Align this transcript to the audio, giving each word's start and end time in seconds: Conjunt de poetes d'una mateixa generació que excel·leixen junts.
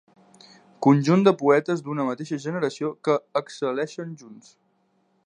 Conjunt 0.85 1.25
de 1.27 1.33
poetes 1.41 1.85
d'una 1.89 2.05
mateixa 2.07 2.41
generació 2.47 2.91
que 3.09 3.19
excel·leixen 3.43 4.17
junts. 4.23 4.53